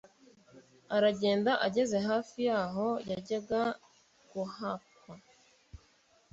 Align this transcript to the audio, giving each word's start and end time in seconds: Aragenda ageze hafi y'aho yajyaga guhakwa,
Aragenda 0.95 1.51
ageze 1.67 1.97
hafi 2.07 2.37
y'aho 2.47 2.87
yajyaga 3.09 3.61
guhakwa, 4.31 5.15